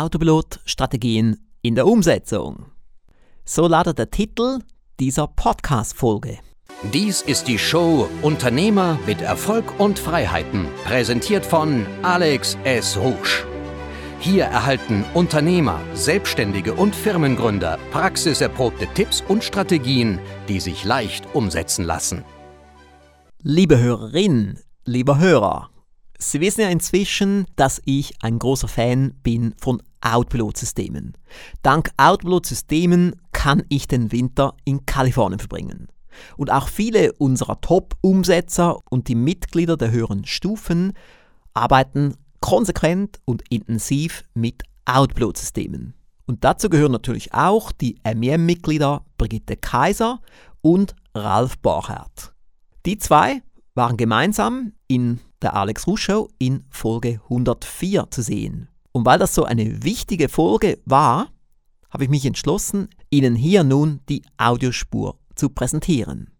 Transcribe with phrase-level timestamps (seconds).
[0.00, 2.66] Autopilot-Strategien in der Umsetzung.
[3.44, 4.60] So lautet der Titel
[4.98, 6.38] dieser Podcast-Folge.
[6.94, 12.96] Dies ist die Show Unternehmer mit Erfolg und Freiheiten, präsentiert von Alex S.
[12.96, 13.44] Rouge.
[14.20, 22.24] Hier erhalten Unternehmer, Selbstständige und Firmengründer praxiserprobte Tipps und Strategien, die sich leicht umsetzen lassen.
[23.42, 25.69] Liebe Hörerin, lieber Hörer,
[26.22, 31.14] Sie wissen ja inzwischen, dass ich ein großer Fan bin von Autopilot-Systemen.
[31.62, 35.88] Dank Autopilot-Systemen kann ich den Winter in Kalifornien verbringen.
[36.36, 40.92] Und auch viele unserer Top-Umsetzer und die Mitglieder der höheren Stufen
[41.54, 45.94] arbeiten konsequent und intensiv mit Autopilot-Systemen.
[46.26, 50.20] Und dazu gehören natürlich auch die MEM-Mitglieder Brigitte Kaiser
[50.60, 52.34] und Ralf Borchert.
[52.84, 53.42] Die zwei
[53.74, 58.68] waren gemeinsam in der Alex Rusch Show in Folge 104 zu sehen.
[58.92, 61.28] Und weil das so eine wichtige Folge war,
[61.90, 66.30] habe ich mich entschlossen, Ihnen hier nun die Audiospur zu präsentieren.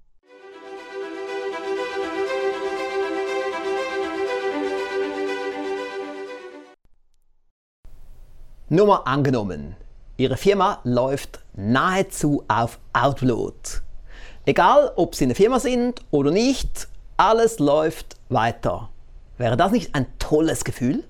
[8.69, 9.75] Nummer angenommen.
[10.17, 13.57] Ihre Firma läuft nahezu auf Outload.
[14.45, 18.89] Egal, ob Sie eine Firma sind oder nicht, alles läuft weiter.
[19.39, 21.05] Wäre das nicht ein tolles Gefühl?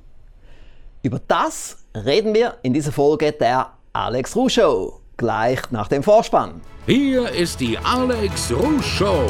[1.03, 6.61] Über das reden wir in dieser Folge der Alex Ruh Show, gleich nach dem Vorspann.
[6.87, 9.27] Hier ist die Alex Ruh Show.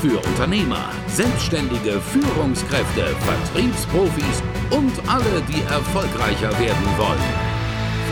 [0.00, 7.56] Für Unternehmer, Selbstständige, Führungskräfte, Vertriebsprofis und alle, die erfolgreicher werden wollen.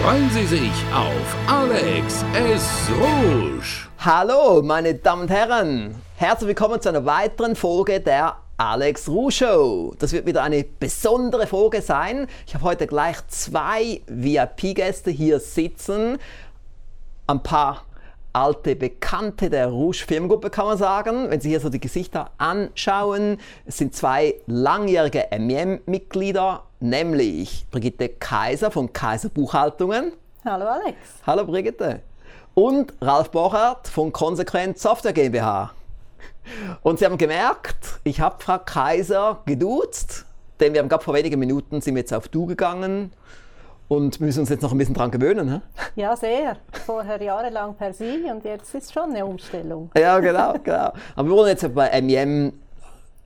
[0.03, 2.89] Freuen Sie sich auf Alex S.
[3.01, 3.89] Rouge.
[3.99, 5.95] Hallo, meine Damen und Herren.
[6.17, 9.95] Herzlich willkommen zu einer weiteren Folge der Alex Ruh Show.
[9.99, 12.29] Das wird wieder eine besondere Folge sein.
[12.47, 16.19] Ich habe heute gleich zwei VIP-Gäste hier sitzen.
[17.27, 17.85] Ein paar
[18.33, 21.31] alte Bekannte der Rouge Firmengruppe, kann man sagen.
[21.31, 28.71] Wenn Sie hier so die Gesichter anschauen, es sind zwei langjährige MEM-Mitglieder, nämlich Brigitte Kaiser
[28.71, 30.13] von Kaiser Buchhaltungen.
[30.45, 30.97] Hallo Alex.
[31.27, 32.03] Hallo Brigitte.
[32.55, 35.73] Und Ralf Bochert von Konsequent Software GmbH.
[36.83, 40.27] Und Sie haben gemerkt, ich habe Frau Kaiser geduzt,
[40.61, 43.13] denn wir haben gerade vor wenigen Minuten sind wir jetzt auf Du gegangen
[43.89, 45.51] und müssen uns jetzt noch ein bisschen dran gewöhnen.
[45.51, 46.01] He?
[46.03, 46.57] Ja, sehr.
[46.87, 49.91] Vorher jahrelang per Sie und jetzt ist schon eine Umstellung.
[49.97, 50.93] Ja, genau, genau.
[51.17, 52.53] Aber wir wollen jetzt bei MEM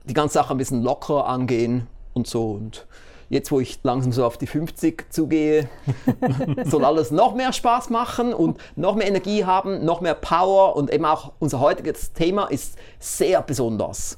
[0.05, 2.51] die ganze Sache ein bisschen lockerer angehen und so.
[2.51, 2.87] Und
[3.29, 5.69] jetzt, wo ich langsam so auf die 50 zugehe,
[6.65, 10.91] soll alles noch mehr Spaß machen und noch mehr Energie haben, noch mehr Power und
[10.91, 14.17] eben auch unser heutiges Thema ist sehr besonders.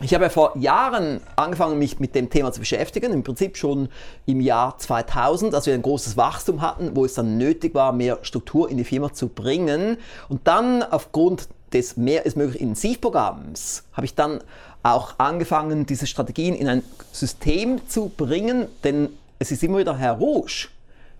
[0.00, 3.88] Ich habe ja vor Jahren angefangen, mich mit dem Thema zu beschäftigen, im Prinzip schon
[4.26, 8.18] im Jahr 2000, als wir ein großes Wachstum hatten, wo es dann nötig war, mehr
[8.22, 9.98] Struktur in die Firma zu bringen.
[10.28, 14.40] Und dann aufgrund des Mehr ist möglich Intensivprogramms habe ich dann
[14.82, 16.82] auch angefangen, diese Strategien in ein
[17.12, 20.68] System zu bringen, denn es ist immer wieder Herr Rouge.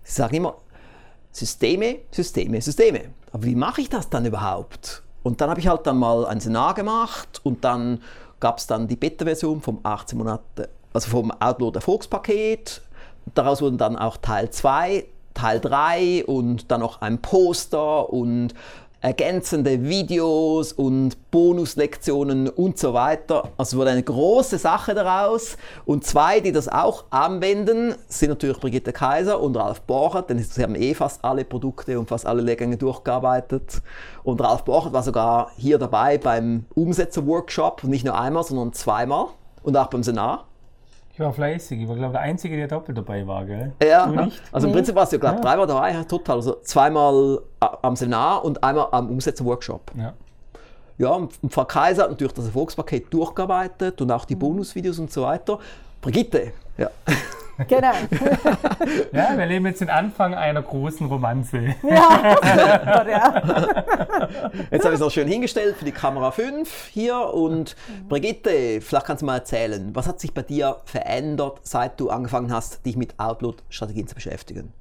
[0.03, 0.55] Sie sagen immer,
[1.31, 3.01] Systeme, Systeme, Systeme.
[3.31, 5.01] Aber wie mache ich das dann überhaupt?
[5.23, 8.01] Und dann habe ich halt dann mal ein Seminar gemacht und dann
[8.39, 12.81] gab es dann die Beta-Version vom 18 Monate, also vom Outload Erfolgspaket.
[13.33, 18.53] Daraus wurden dann auch Teil 2, Teil 3 und dann noch ein Poster und
[19.03, 23.49] ergänzende Videos und Bonuslektionen und so weiter.
[23.57, 25.57] Also wurde eine große Sache daraus.
[25.85, 30.63] Und zwei, die das auch anwenden, sind natürlich Brigitte Kaiser und Ralf Borchert, denn sie
[30.63, 33.81] haben eh fast alle Produkte und fast alle Lehrgänge durchgearbeitet.
[34.23, 39.27] Und Ralf Borchert war sogar hier dabei beim Umsetzer-Workshop, nicht nur einmal, sondern zweimal
[39.63, 40.45] und auch beim Seminar.
[41.13, 41.79] Ich war fleißig.
[41.79, 43.71] Ich war, glaube ich, der Einzige, der doppelt dabei war, gell?
[43.83, 44.11] Ja,
[44.51, 45.49] also im Prinzip warst du, glaube ich, ja.
[45.49, 46.37] dreimal dabei, total.
[46.37, 49.91] Also zweimal am Seminar und einmal am Umsetzer-Workshop.
[49.95, 50.13] Ja.
[50.97, 54.39] Ja, und Frau Kaiser hat natürlich das Erfolgspaket durchgearbeitet und auch die mhm.
[54.39, 55.59] Bonusvideos und so weiter.
[56.01, 56.89] Brigitte, ja.
[57.67, 57.91] Genau.
[59.11, 61.75] ja, wir leben jetzt den Anfang einer großen Romanze.
[61.83, 62.33] Ja.
[64.71, 67.33] Jetzt habe ich es noch schön hingestellt für die Kamera 5 hier.
[67.33, 67.75] Und
[68.09, 72.51] Brigitte, vielleicht kannst du mal erzählen, was hat sich bei dir verändert, seit du angefangen
[72.51, 74.73] hast, dich mit Outload-Strategien zu beschäftigen?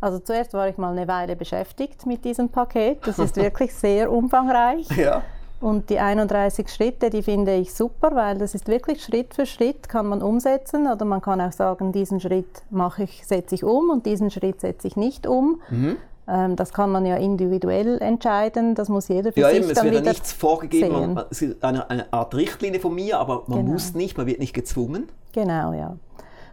[0.00, 3.06] Also zuerst war ich mal eine Weile beschäftigt mit diesem Paket.
[3.06, 4.88] Das ist wirklich sehr umfangreich.
[4.96, 5.22] Ja.
[5.62, 9.88] Und die 31 Schritte, die finde ich super, weil das ist wirklich Schritt für Schritt
[9.88, 13.90] kann man umsetzen oder man kann auch sagen, diesen Schritt mache ich, setze ich um
[13.90, 15.62] und diesen Schritt setze ich nicht um.
[15.70, 15.96] Mhm.
[16.26, 19.86] Ähm, das kann man ja individuell entscheiden, das muss jeder für ja, sich eben, dann
[19.86, 23.20] wieder Es wird ja nichts vorgegeben, man, es ist eine, eine, Art Richtlinie von mir,
[23.20, 23.72] aber man genau.
[23.72, 25.10] muss nicht, man wird nicht gezwungen.
[25.32, 25.96] Genau, ja.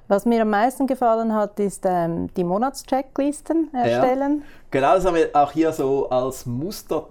[0.08, 4.44] Was mir am meisten gefallen hat, ist ähm, die Monatschecklisten erstellen.
[4.44, 4.46] Ja.
[4.70, 7.08] Genau, das haben wir auch hier so als Muster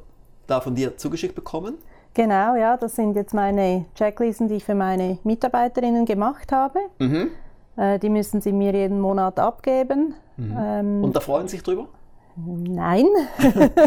[0.46, 1.74] da von dir zugeschickt bekommen.
[2.18, 6.80] Genau, ja, das sind jetzt meine Checklisten, die ich für meine Mitarbeiterinnen gemacht habe.
[6.98, 7.30] Mhm.
[7.76, 10.14] Äh, die müssen sie mir jeden Monat abgeben.
[10.36, 10.56] Mhm.
[10.60, 11.86] Ähm, Und da freuen Sie sich drüber?
[12.34, 13.06] Nein,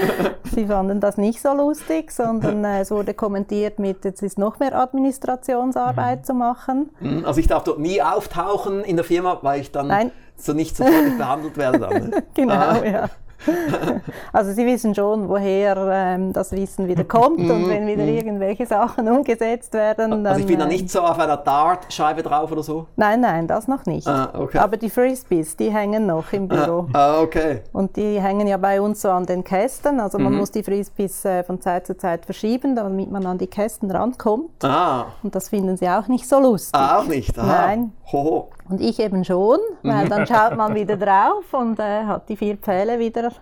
[0.54, 4.58] sie fanden das nicht so lustig, sondern äh, es wurde kommentiert mit, jetzt ist noch
[4.58, 6.24] mehr Administrationsarbeit mhm.
[6.24, 6.90] zu machen.
[7.00, 10.10] Mhm, also ich darf dort nie auftauchen in der Firma, weil ich dann Nein.
[10.36, 11.78] so nicht sofort behandelt werde.
[11.78, 12.22] Dann, ne?
[12.34, 12.84] genau, ah.
[12.84, 13.10] ja.
[14.32, 18.16] also Sie wissen schon, woher ähm, das Wissen wieder kommt und wenn wieder mhm.
[18.16, 20.10] irgendwelche Sachen umgesetzt werden.
[20.10, 22.86] Dann, also ich bin da nicht ähm, so auf einer Dartscheibe drauf oder so?
[22.96, 24.06] Nein, nein, das noch nicht.
[24.06, 24.58] Ah, okay.
[24.58, 26.86] Aber die Frisbees, die hängen noch im Büro.
[26.92, 27.62] Ah, ah, okay.
[27.72, 30.00] Und die hängen ja bei uns so an den Kästen.
[30.00, 30.40] Also man mhm.
[30.40, 34.64] muss die Frisbees äh, von Zeit zu Zeit verschieben, damit man an die Kästen rankommt.
[34.64, 35.06] Ah.
[35.22, 36.78] Und das finden Sie auch nicht so lustig.
[36.78, 37.38] Ah, auch nicht?
[37.38, 37.46] Aha.
[37.46, 37.92] Nein.
[38.12, 38.48] Hoho.
[38.70, 42.56] Und ich eben schon, weil dann schaut man wieder drauf und äh, hat die vier
[42.56, 43.32] Pfähle wieder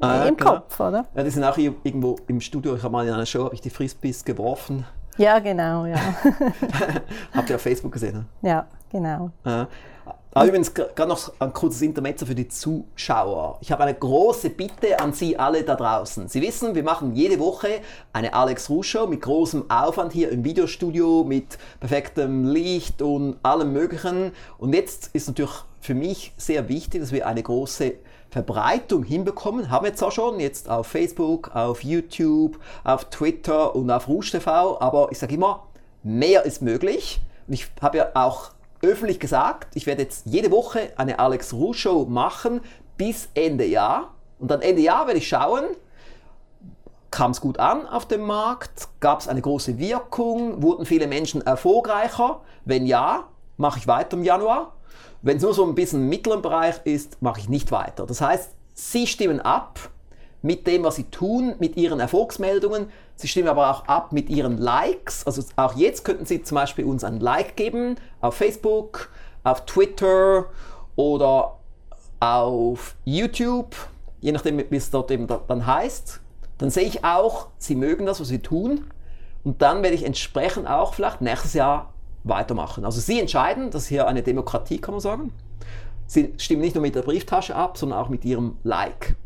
[0.00, 0.54] ah, im genau.
[0.54, 1.06] Kopf, oder?
[1.14, 2.74] Ja, die sind auch irgendwo im Studio.
[2.74, 4.84] Ich habe mal in einer Show ich die Frisbees geworfen.
[5.18, 5.96] Ja, genau, ja.
[7.34, 8.26] Habt ihr auf Facebook gesehen?
[8.40, 8.48] Ne?
[8.48, 9.30] Ja, genau.
[9.44, 9.68] Ja.
[10.34, 13.58] Aber übrigens gerade noch ein kurzes Intermezzo für die Zuschauer.
[13.60, 16.28] Ich habe eine große Bitte an Sie alle da draußen.
[16.28, 17.82] Sie wissen, wir machen jede Woche
[18.14, 23.74] eine Alex Rusch Show mit großem Aufwand hier im Videostudio, mit perfektem Licht und allem
[23.74, 24.32] Möglichen.
[24.56, 27.92] Und jetzt ist natürlich für mich sehr wichtig, dass wir eine große
[28.30, 29.70] Verbreitung hinbekommen.
[29.70, 34.30] Haben wir jetzt auch schon, jetzt auf Facebook, auf YouTube, auf Twitter und auf Rouge
[34.30, 34.80] TV.
[34.80, 35.66] Aber ich sage immer,
[36.02, 37.20] mehr ist möglich.
[37.46, 38.51] Und ich habe ja auch
[38.82, 42.60] öffentlich gesagt, ich werde jetzt jede Woche eine Alex Ruh Show machen
[42.96, 44.14] bis Ende Jahr.
[44.38, 45.64] Und dann Ende Jahr werde ich schauen,
[47.10, 51.42] kam es gut an auf dem Markt, gab es eine große Wirkung, wurden viele Menschen
[51.42, 52.40] erfolgreicher.
[52.64, 54.74] Wenn ja, mache ich weiter im Januar.
[55.20, 58.06] Wenn es nur so ein bisschen im mittleren Bereich ist, mache ich nicht weiter.
[58.06, 59.90] Das heißt, Sie stimmen ab
[60.42, 62.88] mit dem, was Sie tun, mit Ihren Erfolgsmeldungen.
[63.16, 65.24] Sie stimmen aber auch ab mit Ihren Likes.
[65.24, 69.10] Also auch jetzt könnten Sie zum Beispiel uns ein Like geben auf Facebook,
[69.44, 70.46] auf Twitter
[70.96, 71.58] oder
[72.20, 73.74] auf YouTube,
[74.20, 76.20] je nachdem, wie es dort eben dann heißt.
[76.58, 78.84] Dann sehe ich auch, Sie mögen das, was Sie tun.
[79.44, 81.92] Und dann werde ich entsprechend auch vielleicht nächstes Jahr
[82.24, 82.84] weitermachen.
[82.84, 85.32] Also Sie entscheiden, das ist hier eine Demokratie, kann man sagen.
[86.06, 89.16] Sie stimmen nicht nur mit der Brieftasche ab, sondern auch mit Ihrem Like.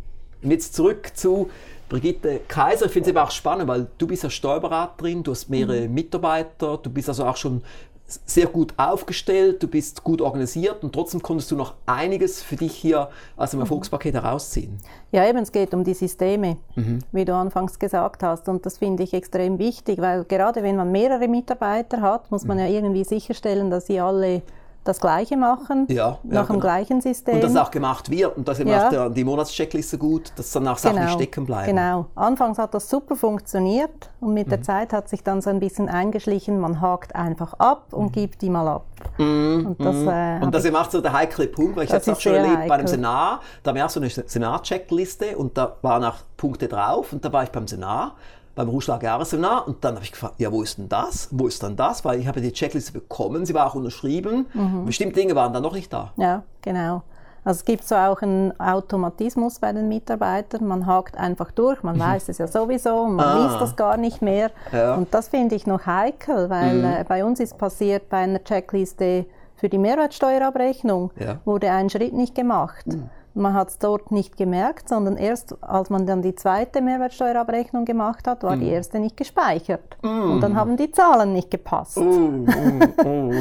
[0.46, 1.50] Und jetzt zurück zu
[1.88, 5.50] Brigitte Kaiser, ich finde es eben auch spannend, weil du bist ja Steuerberaterin, du hast
[5.50, 5.94] mehrere mhm.
[5.94, 7.62] Mitarbeiter, du bist also auch schon
[8.06, 12.76] sehr gut aufgestellt, du bist gut organisiert und trotzdem konntest du noch einiges für dich
[12.76, 13.62] hier aus dem mhm.
[13.62, 14.78] Erfolgspaket herausziehen.
[15.10, 17.00] Ja, eben, es geht um die Systeme, mhm.
[17.10, 18.49] wie du anfangs gesagt hast.
[18.49, 22.58] Und das finde ich extrem wichtig, weil gerade wenn man mehrere Mitarbeiter hat, muss man
[22.58, 22.62] mhm.
[22.62, 24.42] ja irgendwie sicherstellen, dass sie alle
[24.86, 26.60] das Gleiche machen, ja, nach ja, dem genau.
[26.60, 27.34] gleichen System.
[27.34, 29.08] Und das auch gemacht wird und dass eben ja.
[29.08, 31.12] die Monatscheckliste gut, dass dann auch Sachen genau.
[31.12, 31.74] stecken bleiben.
[31.74, 32.06] Genau.
[32.14, 34.50] Anfangs hat das super funktioniert und mit mhm.
[34.50, 38.12] der Zeit hat sich dann so ein bisschen eingeschlichen, man hakt einfach ab und mhm.
[38.12, 38.86] gibt die mal ab.
[39.18, 39.66] Mhm.
[39.66, 40.08] Und das, mhm.
[40.08, 42.34] äh, und das ist auch so der heikle Punkt, weil ich habe es auch schon
[42.34, 42.68] erlebt heikel.
[42.68, 46.68] bei einem Seminar, da haben wir auch so eine Seminarcheckliste und da waren auch Punkte
[46.68, 48.14] drauf und da war ich beim Seminar
[48.56, 51.28] beim Ruschlag Jahresseminar und dann habe ich gefragt, ja, wo ist denn das?
[51.30, 52.04] Wo ist dann das?
[52.04, 54.46] Weil ich habe die Checkliste bekommen, sie war auch unterschrieben.
[54.54, 54.86] Mhm.
[54.86, 56.12] Bestimmte Dinge waren dann noch nicht da.
[56.16, 57.02] Ja, genau.
[57.44, 60.66] Also es gibt so auch einen Automatismus bei den Mitarbeitern.
[60.66, 63.44] Man hakt einfach durch, man weiß es ja sowieso, man ah.
[63.44, 64.50] liest das gar nicht mehr.
[64.72, 64.94] Ja.
[64.94, 66.84] Und das finde ich noch heikel, weil mhm.
[66.84, 71.38] äh, bei uns ist passiert bei einer Checkliste für die Mehrwertsteuerabrechnung ja.
[71.44, 72.86] wurde ein Schritt nicht gemacht.
[72.86, 73.10] Mhm.
[73.37, 78.26] Man hat es dort nicht gemerkt, sondern erst als man dann die zweite Mehrwertsteuerabrechnung gemacht
[78.26, 78.61] hat, war mm.
[78.61, 79.97] die erste nicht gespeichert.
[80.02, 80.33] Mm.
[80.33, 81.99] Und dann haben die Zahlen nicht gepasst.
[81.99, 82.47] Mm,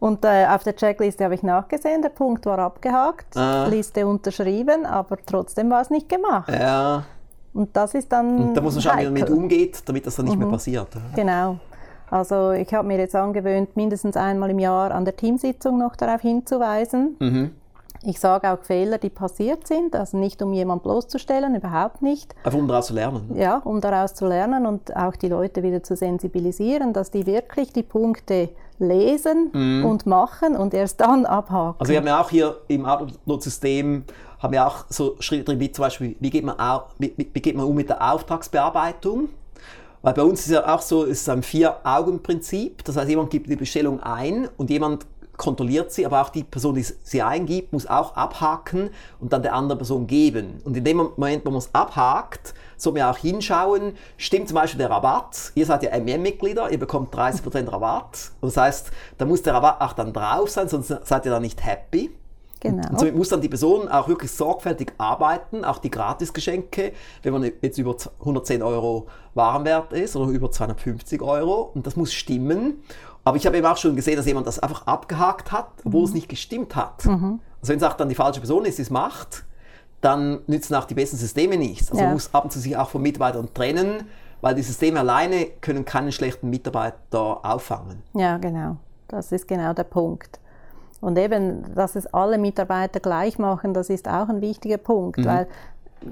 [0.00, 3.66] Und äh, auf der Checkliste habe ich nachgesehen, der Punkt war abgehakt, ah.
[3.66, 6.52] Liste unterschrieben, aber trotzdem war es nicht gemacht.
[6.52, 7.04] Ja.
[7.52, 8.48] Und das ist dann.
[8.48, 10.42] Und da muss man schauen, wie man damit umgeht, damit das dann nicht mhm.
[10.42, 10.88] mehr passiert.
[11.16, 11.58] Genau.
[12.10, 16.22] Also ich habe mir jetzt angewöhnt, mindestens einmal im Jahr an der Teamsitzung noch darauf
[16.22, 17.16] hinzuweisen.
[17.18, 17.50] Mhm.
[18.02, 22.34] Ich sage auch Fehler, die passiert sind, also nicht um jemanden bloßzustellen, überhaupt nicht.
[22.44, 23.34] Einfach um daraus zu lernen.
[23.34, 27.72] Ja, um daraus zu lernen und auch die Leute wieder zu sensibilisieren, dass die wirklich
[27.72, 29.84] die Punkte lesen mm.
[29.84, 31.80] und machen und erst dann abhaken.
[31.80, 34.04] Also wir haben ja auch hier im Outlook-System
[34.38, 37.40] haben wir auch so Schritte drin, wie zum Beispiel, wie geht man, auch, wie, wie
[37.40, 39.28] geht man um mit der Auftragsbearbeitung?
[40.02, 42.84] Weil bei uns ist ja auch so, es ist ein Vier-Augen-Prinzip.
[42.84, 45.06] Das heißt, jemand gibt die Bestellung ein und jemand
[45.38, 48.90] kontrolliert sie, aber auch die Person, die sie eingibt, muss auch abhaken
[49.20, 50.60] und dann der anderen Person geben.
[50.64, 54.78] Und in dem Moment, wo man es abhakt, soll man auch hinschauen, stimmt zum Beispiel
[54.78, 58.32] der Rabatt, ihr seid ja MM-Mitglieder, ihr bekommt 30% Rabatt.
[58.40, 61.42] Und das heißt, da muss der Rabatt auch dann drauf sein, sonst seid ihr dann
[61.42, 62.10] nicht happy.
[62.60, 62.88] Genau.
[62.90, 66.92] Und somit muss dann die Person auch wirklich sorgfältig arbeiten, auch die Gratisgeschenke,
[67.22, 71.70] wenn man jetzt über 110 Euro Warenwert ist oder über 250 Euro.
[71.74, 72.82] Und das muss stimmen.
[73.28, 76.06] Aber ich habe eben auch schon gesehen, dass jemand das einfach abgehakt hat, obwohl mhm.
[76.06, 77.04] es nicht gestimmt hat.
[77.04, 77.40] Mhm.
[77.60, 79.44] Also wenn es auch dann die falsche Person ist, die es macht,
[80.00, 81.90] dann nützen auch die besten Systeme nichts.
[81.90, 82.06] Also ja.
[82.06, 84.04] man muss ab und zu sich auch von Mitarbeitern trennen,
[84.40, 88.02] weil die Systeme alleine können keinen schlechten Mitarbeiter auffangen.
[88.14, 88.76] Ja, genau.
[89.08, 90.40] Das ist genau der Punkt.
[91.02, 95.24] Und eben, dass es alle Mitarbeiter gleich machen, das ist auch ein wichtiger Punkt, mhm.
[95.26, 95.48] weil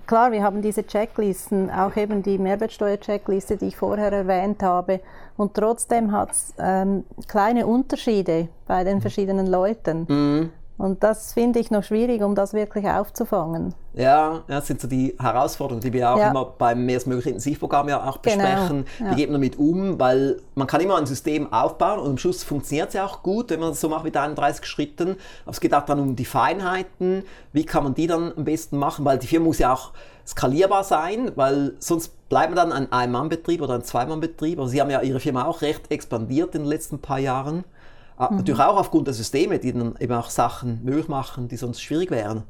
[0.06, 5.00] klar, wir haben diese Checklisten, auch eben die Mehrwertsteuer-Checkliste, die ich vorher erwähnt habe,
[5.36, 9.00] und trotzdem hat es ähm, kleine Unterschiede bei den mhm.
[9.02, 10.06] verschiedenen Leuten.
[10.08, 10.50] Mhm.
[10.78, 13.74] Und das finde ich noch schwierig, um das wirklich aufzufangen.
[13.94, 16.30] Ja, das sind so die Herausforderungen, die wir auch ja.
[16.30, 18.84] immer beim Mehrstmögliche Intensivprogramm ja auch genau, besprechen.
[18.98, 19.10] Genau.
[19.10, 19.16] Ja.
[19.16, 19.98] Wie geht man damit um?
[19.98, 23.48] Weil man kann immer ein System aufbauen und am Schluss funktioniert es ja auch gut,
[23.48, 25.16] wenn man das so macht mit 31 Schritten.
[25.44, 27.22] Aber es geht auch dann um die Feinheiten.
[27.54, 29.06] Wie kann man die dann am besten machen?
[29.06, 29.92] Weil die Firma muss ja auch
[30.26, 34.58] skalierbar sein, weil sonst bleiben wir dann ein Ein-Mann-Betrieb oder ein Zwei-Mann-Betrieb.
[34.58, 37.64] Also Sie haben ja Ihre Firma auch recht expandiert in den letzten paar Jahren.
[38.16, 38.38] Ah, mhm.
[38.38, 42.10] Natürlich auch aufgrund der Systeme, die dann eben auch Sachen möglich machen, die sonst schwierig
[42.10, 42.44] wären,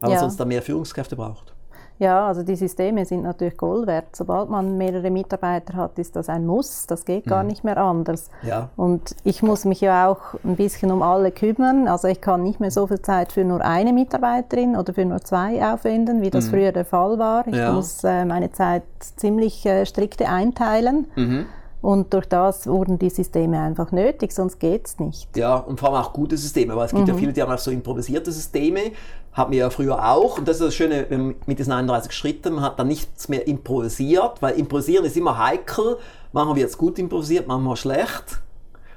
[0.00, 0.16] weil ja.
[0.16, 1.54] man sonst dann mehr Führungskräfte braucht.
[2.00, 4.16] Ja, also die Systeme sind natürlich Gold wert.
[4.16, 6.88] Sobald man mehrere Mitarbeiter hat, ist das ein Muss.
[6.88, 7.50] Das geht gar mhm.
[7.50, 8.30] nicht mehr anders.
[8.42, 8.70] Ja.
[8.76, 11.86] Und ich muss mich ja auch ein bisschen um alle kümmern.
[11.86, 15.20] Also ich kann nicht mehr so viel Zeit für nur eine Mitarbeiterin oder für nur
[15.20, 16.50] zwei aufwenden, wie das mhm.
[16.50, 17.46] früher der Fall war.
[17.46, 17.72] Ich ja.
[17.72, 18.82] muss äh, meine Zeit
[19.16, 21.06] ziemlich äh, strikte einteilen.
[21.14, 21.46] Mhm.
[21.84, 25.36] Und durch das wurden die Systeme einfach nötig, sonst geht es nicht.
[25.36, 27.08] Ja, und vor allem auch gute Systeme, weil es gibt mhm.
[27.08, 28.92] ja viele, die haben auch so improvisierte Systeme,
[29.34, 30.38] haben wir ja früher auch.
[30.38, 34.40] Und das ist das Schöne mit diesen 31 Schritten, man hat dann nichts mehr improvisiert,
[34.40, 35.98] weil improvisieren ist immer heikel.
[36.32, 38.40] Manchmal wird es gut improvisiert, manchmal schlecht.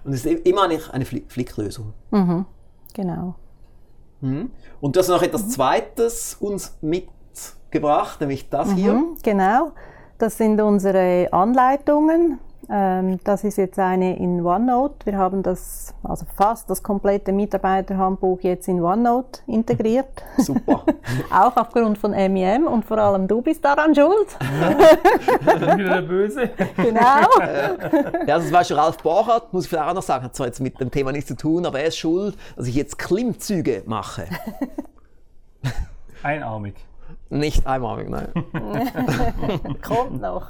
[0.05, 1.91] Und es ist immer eine, eine Flicklösung.
[2.11, 2.45] Mhm.
[2.93, 3.35] Genau.
[4.21, 4.49] Mhm.
[4.79, 5.49] Und du hast noch etwas mhm.
[5.49, 8.93] Zweites uns mitgebracht, nämlich das hier.
[8.93, 9.73] Mhm, genau.
[10.19, 15.05] Das sind unsere Anleitungen das ist jetzt eine in OneNote.
[15.05, 20.23] Wir haben das, also fast das komplette Mitarbeiterhandbuch jetzt in OneNote integriert.
[20.37, 20.83] Super.
[21.31, 24.37] Auch aufgrund von MEM und vor allem du bist daran schuld.
[24.59, 25.75] Ja.
[25.77, 26.49] Wieder der Böse.
[26.75, 27.39] Genau.
[28.27, 30.59] ja, das war schon Ralf Borchert, muss ich vielleicht auch noch sagen, hat zwar jetzt
[30.59, 34.25] mit dem Thema nichts zu tun, aber er ist schuld, dass ich jetzt Klimmzüge mache.
[36.23, 36.86] Einarmig.
[37.29, 38.29] Nicht einmalig, nein.
[39.81, 40.47] Kommt noch.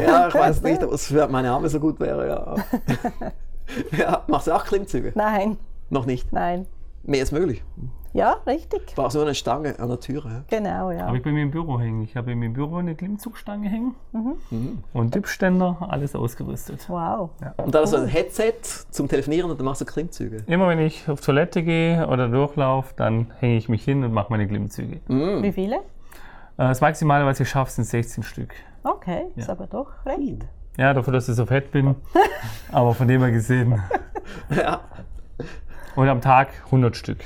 [0.00, 2.28] Ja, ich weiß nicht, ob es für meine Arme so gut wäre.
[2.28, 2.56] Ja,
[3.96, 5.12] ja machst du auch Klimmzüge?
[5.14, 5.58] Nein.
[5.90, 6.32] Noch nicht?
[6.32, 6.66] Nein.
[7.04, 7.62] Mehr ist möglich.
[8.12, 8.86] Ja, richtig.
[8.88, 10.24] Du brauchst nur eine Stange an der Tür.
[10.24, 10.44] Ja.
[10.48, 11.06] Genau, ja.
[11.06, 12.02] Habe ich bei mir im Büro hängen.
[12.02, 14.34] Ich habe im Büro eine Klimmzugstange hängen mhm.
[14.50, 14.78] mhm.
[14.92, 16.86] und Tippständer, alles ausgerüstet.
[16.88, 17.30] Wow.
[17.40, 17.54] Ja.
[17.58, 18.54] Und dann hast du ein Headset
[18.90, 20.42] zum Telefonieren und dann machst du Klimmzüge.
[20.46, 24.28] Immer wenn ich auf Toilette gehe oder durchlaufe, dann hänge ich mich hin und mache
[24.30, 25.00] meine Klimmzüge.
[25.08, 25.42] Mhm.
[25.42, 25.80] Wie viele?
[26.58, 28.54] Äh, das Maximale, was ich schaffe, sind 16 Stück.
[28.82, 29.42] Okay, ja.
[29.42, 30.44] ist aber doch recht.
[30.76, 31.94] Ja, dafür, dass ich so fett bin.
[32.72, 33.80] aber von dem her gesehen.
[34.50, 34.80] ja.
[35.96, 37.18] Und am Tag 100 Stück.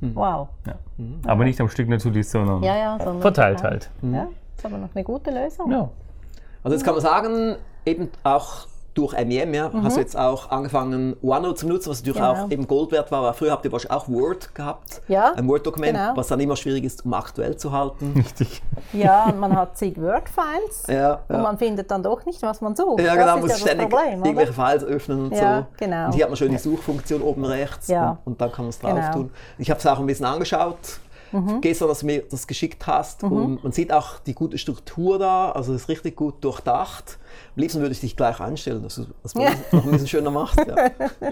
[0.00, 0.14] Hm.
[0.14, 0.48] Wow.
[0.66, 0.74] Ja.
[0.98, 1.20] Mhm.
[1.26, 3.90] Aber nicht am Stück natürlich, sondern, ja, ja, sondern verteilt halt.
[4.02, 5.70] Ja, ist aber noch eine gute Lösung.
[5.70, 5.90] Ja.
[6.62, 9.82] Also jetzt kann man sagen, eben auch durch MEM ja, mhm.
[9.84, 12.32] hast du jetzt auch angefangen, OneNote zu nutzen, was natürlich genau.
[12.32, 13.32] auch eben Gold wert war.
[13.34, 16.16] Früher habt ihr wahrscheinlich auch Word gehabt, ja, ein Word-Dokument, genau.
[16.16, 18.14] was dann immer schwierig ist, um aktuell zu halten.
[18.16, 18.62] Richtig.
[18.92, 22.74] Ja, und man hat zig Word-Files ja, und man findet dann doch nicht, was man
[22.74, 23.00] sucht.
[23.00, 25.66] Ja, genau, man muss ständig Problem, irgendwelche Files öffnen und ja, so.
[25.78, 26.06] Genau.
[26.06, 28.10] Und hier hat man schön die Suchfunktion oben rechts ja.
[28.24, 29.12] und, und, dann kann man es drauf genau.
[29.12, 29.30] tun.
[29.58, 31.00] Ich habe es auch ein bisschen angeschaut
[31.32, 31.60] mhm.
[31.60, 33.22] gestern, dass du mir das geschickt hast.
[33.22, 33.32] Mhm.
[33.32, 37.18] Und man sieht auch die gute Struktur da, also es ist richtig gut durchdacht.
[37.54, 40.58] Am liebsten würde ich dich gleich einstellen, dass du das noch ein bisschen schöner machst.
[40.58, 40.76] Ja.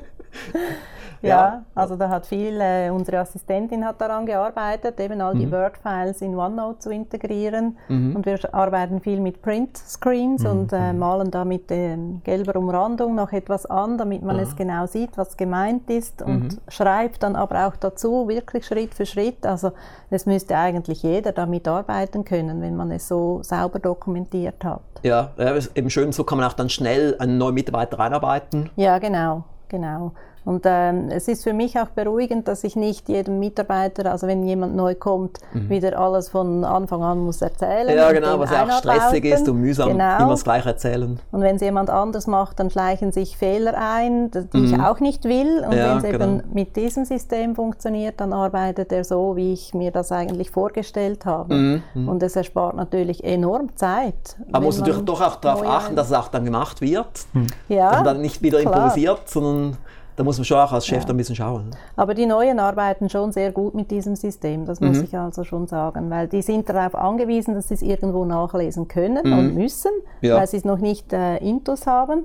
[1.28, 5.52] Ja, also da hat viel, äh, unsere Assistentin hat daran gearbeitet, eben all die mhm.
[5.52, 7.76] Word-Files in OneNote zu integrieren.
[7.88, 8.16] Mhm.
[8.16, 10.50] Und wir arbeiten viel mit Print-Screens mhm.
[10.50, 14.86] und äh, malen da mit äh, gelber Umrandung noch etwas an, damit man es genau
[14.86, 16.58] sieht, was gemeint ist und mhm.
[16.68, 19.46] schreibt dann aber auch dazu, wirklich Schritt für Schritt.
[19.46, 19.72] Also
[20.10, 24.80] es müsste eigentlich jeder damit arbeiten können, wenn man es so sauber dokumentiert hat.
[25.02, 28.70] Ja, ja eben schön, so kann man auch dann schnell einen neuen Mitarbeiter reinarbeiten.
[28.76, 30.12] Ja, genau, genau.
[30.44, 34.44] Und ähm, es ist für mich auch beruhigend, dass ich nicht jedem Mitarbeiter, also wenn
[34.44, 35.70] jemand neu kommt, mhm.
[35.70, 37.96] wieder alles von Anfang an muss erzählen.
[37.96, 40.18] Ja, genau, was ja auch stressig ist und mühsam, genau.
[40.18, 41.18] immer das Gleiche erzählen.
[41.32, 44.64] Und wenn es jemand anders macht, dann schleichen sich Fehler ein, die mhm.
[44.66, 45.64] ich auch nicht will.
[45.66, 46.24] Und ja, wenn es genau.
[46.24, 51.24] eben mit diesem System funktioniert, dann arbeitet er so, wie ich mir das eigentlich vorgestellt
[51.24, 51.54] habe.
[51.54, 51.82] Mhm.
[51.94, 52.08] mhm.
[52.08, 54.36] Und es erspart natürlich enorm Zeit.
[54.52, 57.26] Aber muss natürlich doch auch darauf achten, dass es auch dann gemacht wird.
[57.68, 58.74] Ja, man dann nicht wieder klar.
[58.74, 59.78] improvisiert, sondern
[60.16, 61.10] da muss man schon auch als Chef ja.
[61.10, 61.70] ein bisschen schauen.
[61.96, 65.04] Aber die Neuen arbeiten schon sehr gut mit diesem System, das muss mhm.
[65.04, 69.24] ich also schon sagen, weil die sind darauf angewiesen, dass sie es irgendwo nachlesen können
[69.24, 69.38] mhm.
[69.38, 70.36] und müssen, ja.
[70.36, 72.24] weil sie es noch nicht äh, intus haben.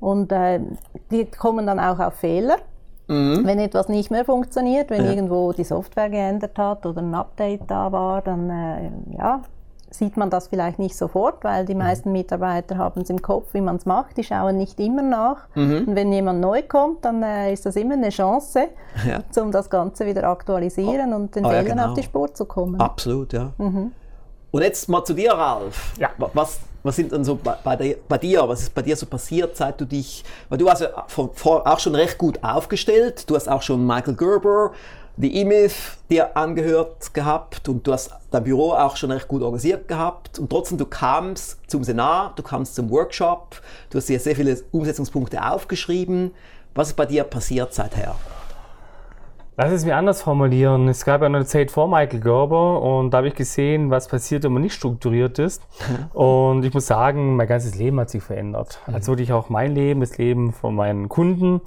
[0.00, 0.60] Und äh,
[1.10, 2.56] die kommen dann auch auf Fehler.
[3.08, 3.42] Mhm.
[3.44, 5.10] Wenn etwas nicht mehr funktioniert, wenn ja.
[5.10, 9.42] irgendwo die Software geändert hat oder ein Update da war, dann äh, ja,
[9.92, 11.80] sieht man das vielleicht nicht sofort, weil die mhm.
[11.80, 14.16] meisten Mitarbeiter haben es im Kopf, wie man es macht.
[14.16, 15.48] Die schauen nicht immer nach.
[15.54, 15.84] Mhm.
[15.88, 18.68] Und wenn jemand neu kommt, dann äh, ist das immer eine Chance,
[19.06, 19.42] ja.
[19.42, 21.16] um das Ganze wieder aktualisieren oh.
[21.16, 21.88] und den oh, Fehlern ja, genau.
[21.90, 22.80] auf die Spur zu kommen.
[22.80, 23.52] Absolut, ja.
[23.58, 23.92] Mhm.
[24.50, 25.94] Und jetzt mal zu dir, Ralf.
[25.98, 26.10] Ja.
[26.34, 29.56] Was, was sind denn so bei, bei, bei, dir, was ist bei dir so passiert,
[29.56, 33.34] seit du dich, weil du hast ja vor, vor auch schon recht gut aufgestellt, du
[33.34, 34.72] hast auch schon Michael Gerber
[35.16, 35.74] die E-Mails
[36.10, 40.48] dir angehört gehabt und du hast dein Büro auch schon recht gut organisiert gehabt und
[40.48, 45.44] trotzdem du kamst zum Seminar, du kamst zum Workshop, du hast dir sehr viele Umsetzungspunkte
[45.44, 46.32] aufgeschrieben.
[46.74, 48.16] Was ist bei dir passiert seither?
[49.54, 50.88] Lass es mir anders formulieren.
[50.88, 54.44] Es gab ja eine Zeit vor Michael Gerber und da habe ich gesehen, was passiert,
[54.44, 55.62] wenn man nicht strukturiert ist.
[56.14, 58.80] Und ich muss sagen, mein ganzes Leben hat sich verändert.
[58.86, 58.94] Mhm.
[58.94, 61.52] Also wirklich auch mein Leben, das Leben von meinen Kunden.
[61.52, 61.60] Mhm.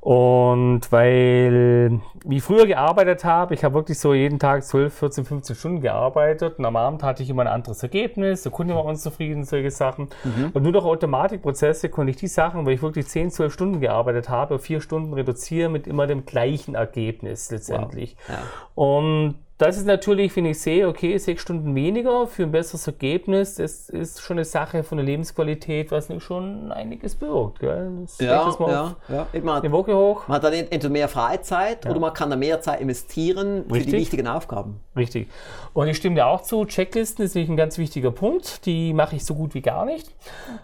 [0.00, 5.24] Und weil, wie ich früher gearbeitet habe, ich habe wirklich so jeden Tag 12, 14,
[5.24, 8.84] 15 Stunden gearbeitet und am Abend hatte ich immer ein anderes Ergebnis, der Kunde war
[8.84, 10.08] unzufrieden, solche Sachen.
[10.22, 10.50] Mhm.
[10.52, 14.28] Und nur durch Automatikprozesse konnte ich die Sachen, weil ich wirklich 10, 12 Stunden gearbeitet
[14.28, 17.23] habe, auf vier Stunden reduzieren mit immer dem gleichen Ergebnis.
[17.24, 18.16] Ergebnis letztendlich.
[18.28, 18.36] Wow.
[18.36, 18.42] Ja.
[18.74, 23.54] Und das ist natürlich, wenn ich sehe, okay, sechs Stunden weniger für ein besseres Ergebnis,
[23.54, 27.60] das ist schon eine Sache von der Lebensqualität, was nicht schon einiges birgt.
[27.60, 27.92] Gell?
[28.00, 29.26] Das ja, ja, ja.
[29.42, 30.26] Man hat, Woche hoch.
[30.26, 31.90] Man hat dann entweder mehr Freizeit ja.
[31.92, 33.70] oder man kann da mehr Zeit investieren Richtig.
[33.70, 34.80] für die wichtigen Aufgaben.
[34.96, 35.28] Richtig.
[35.72, 38.66] Und ich stimme dir auch zu, Checklisten ist nämlich ein ganz wichtiger Punkt.
[38.66, 40.08] Die mache ich so gut wie gar nicht,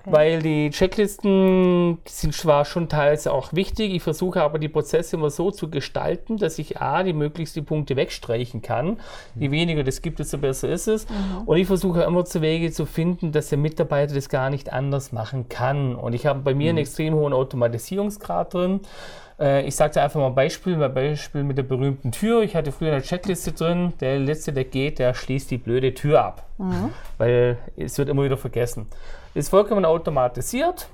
[0.02, 0.12] okay.
[0.12, 5.30] weil die Checklisten sind zwar schon teils auch wichtig, ich versuche aber die Prozesse immer
[5.30, 8.98] so zu gestalten, dass ich A, die möglichst die Punkte wegstreichen kann kann.
[9.34, 11.08] Je weniger das gibt, desto besser ist es.
[11.08, 11.42] Mhm.
[11.46, 15.12] Und ich versuche immer zu Wege zu finden, dass der Mitarbeiter das gar nicht anders
[15.12, 15.94] machen kann.
[15.94, 16.68] Und ich habe bei mir mhm.
[16.70, 18.80] einen extrem hohen Automatisierungsgrad drin.
[19.38, 22.42] Äh, ich sage dir einfach mal ein Beispiel, ein Beispiel mit der berühmten Tür.
[22.42, 26.24] Ich hatte früher eine Checkliste drin, der Letzte, der geht, der schließt die blöde Tür
[26.24, 26.46] ab.
[26.58, 26.90] Mhm.
[27.18, 28.86] Weil es wird immer wieder vergessen.
[29.34, 30.88] Ist vollkommen automatisiert.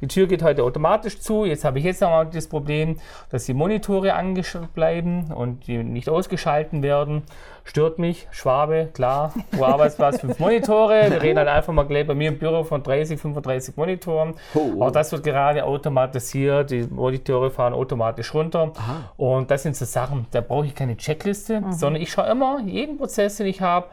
[0.00, 1.44] Die Tür geht heute automatisch zu.
[1.44, 2.96] Jetzt habe ich jetzt noch das Problem,
[3.30, 7.22] dass die Monitore angeschaltet bleiben und die nicht ausgeschalten werden.
[7.64, 8.26] Stört mich.
[8.30, 9.34] Schwabe, klar.
[9.52, 11.10] Pro Arbeitsplatz fünf Monitore.
[11.10, 14.34] Wir reden halt einfach mal gleich bei mir im Büro von 30, 35 Monitoren.
[14.54, 14.84] Oh, oh.
[14.84, 16.70] Auch das wird gerade automatisiert.
[16.70, 18.72] Die Monitore fahren automatisch runter.
[18.76, 19.12] Aha.
[19.16, 21.72] Und das sind so Sachen, da brauche ich keine Checkliste, mhm.
[21.72, 23.86] sondern ich schaue immer jeden Prozess, den ich habe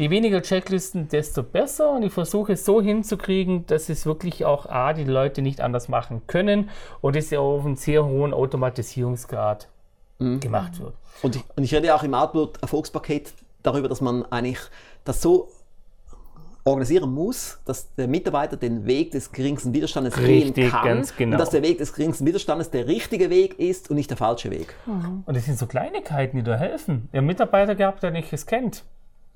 [0.00, 1.90] Je weniger Checklisten, desto besser.
[1.90, 5.90] Und ich versuche es so hinzukriegen, dass es wirklich auch A, die Leute nicht anders
[5.90, 6.70] machen können
[7.02, 9.68] und es ja auf einen sehr hohen Automatisierungsgrad
[10.18, 10.40] mhm.
[10.40, 10.94] gemacht wird.
[11.20, 14.56] Und ich, und ich rede auch im Outlook Erfolgspaket darüber, dass man eigentlich
[15.04, 15.50] das so
[16.64, 21.34] organisieren muss, dass der Mitarbeiter den Weg des geringsten Widerstandes Richtig, gehen kann ganz genau.
[21.34, 24.50] und dass der Weg des geringsten Widerstandes der richtige Weg ist und nicht der falsche
[24.50, 24.74] Weg.
[24.86, 25.24] Mhm.
[25.26, 27.10] Und das sind so Kleinigkeiten, die da helfen.
[27.12, 28.82] Der Mitarbeiter gehabt, der nicht es kennt.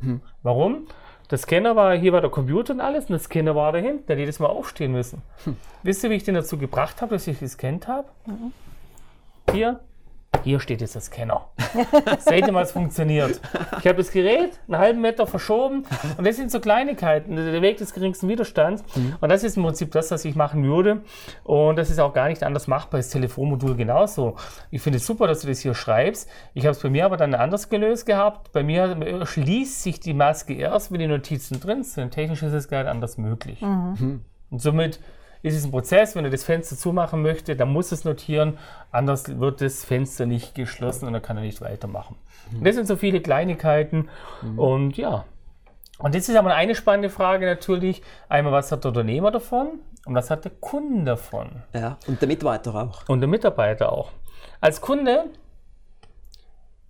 [0.00, 0.20] Hm.
[0.42, 0.86] Warum?
[1.30, 4.18] Der Scanner war, hier war der Computer und alles, und der Scanner war dahinter, der
[4.18, 5.22] jedes Mal aufstehen müssen.
[5.44, 5.56] Hm.
[5.82, 8.08] Wisst ihr, wie ich den dazu gebracht habe, dass ich gescannt habe?
[8.26, 8.52] Mhm.
[9.52, 9.80] Hier,
[10.42, 11.48] hier steht jetzt der Scanner.
[12.18, 13.40] Seht ihr mal, es funktioniert.
[13.78, 17.78] Ich habe das Gerät einen halben Meter verschoben und das sind so Kleinigkeiten, der Weg
[17.78, 18.84] des geringsten Widerstands.
[18.96, 19.16] Mhm.
[19.20, 21.02] Und das ist im Prinzip das, was ich machen würde.
[21.42, 22.98] Und das ist auch gar nicht anders machbar.
[22.98, 24.36] Das Telefonmodul genauso.
[24.70, 26.28] Ich finde es super, dass du das hier schreibst.
[26.54, 28.52] Ich habe es bei mir aber dann anders gelöst gehabt.
[28.52, 32.12] Bei mir schließt sich die Maske erst, wenn die Notizen drin sind.
[32.12, 33.60] Technisch ist es gar nicht anders möglich.
[33.60, 34.22] Mhm.
[34.50, 35.00] Und somit
[35.44, 36.16] ist es ein Prozess.
[36.16, 38.58] Wenn er das Fenster zumachen möchte, dann muss es notieren.
[38.90, 42.16] Anders wird das Fenster nicht geschlossen und dann kann er nicht weitermachen.
[42.50, 42.64] Mhm.
[42.64, 44.08] Das sind so viele Kleinigkeiten.
[44.40, 44.58] Mhm.
[44.58, 45.26] Und ja.
[45.98, 48.02] Und jetzt ist aber eine spannende Frage natürlich.
[48.28, 51.62] Einmal, was hat der Unternehmer davon und was hat der Kunde davon?
[51.74, 53.06] Ja, und der Mitarbeiter auch.
[53.06, 54.12] Und der Mitarbeiter auch.
[54.62, 55.26] Als Kunde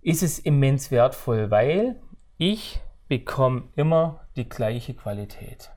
[0.01, 1.97] ist es immens wertvoll, weil
[2.37, 5.71] ich bekomme immer die gleiche Qualität.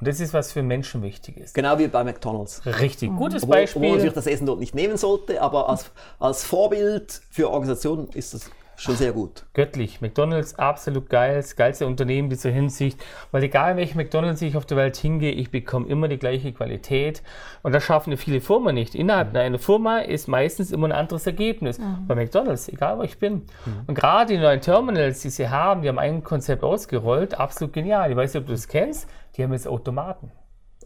[0.00, 1.54] Und das ist, was für Menschen wichtig ist.
[1.54, 2.62] Genau wie bei McDonalds.
[2.64, 3.82] Richtig, gutes Obwohl, Beispiel.
[3.82, 8.08] obwohl man sich das Essen dort nicht nehmen sollte, aber als, als Vorbild für Organisationen
[8.14, 9.44] ist das schon sehr gut.
[9.52, 10.00] Göttlich.
[10.00, 12.98] McDonalds absolut geil, das geilste Unternehmen in dieser Hinsicht,
[13.30, 17.22] weil egal welche McDonalds ich auf der Welt hingehe, ich bekomme immer die gleiche Qualität
[17.62, 18.94] und das schaffen viele Firmen nicht.
[18.94, 21.78] Innerhalb einer Firma ist meistens immer ein anderes Ergebnis.
[22.08, 23.42] Bei McDonalds, egal wo ich bin.
[23.86, 28.10] Und gerade die neuen Terminals, die sie haben, die haben ein Konzept ausgerollt, absolut genial.
[28.10, 30.32] Ich weiß nicht, ob du das kennst, die haben jetzt Automaten.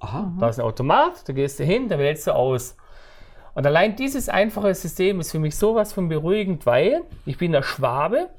[0.01, 0.33] Aha.
[0.39, 2.77] Da ist ein Automat, da gehst du hin, da wählst du aus.
[3.55, 7.63] Und allein dieses einfache System ist für mich sowas von beruhigend, weil ich bin der
[7.63, 8.31] Schwabe